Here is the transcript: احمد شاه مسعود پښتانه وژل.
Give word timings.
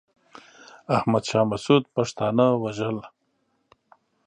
احمد 0.97 1.23
شاه 1.29 1.45
مسعود 1.51 1.83
پښتانه 1.95 2.45
وژل. 2.63 2.97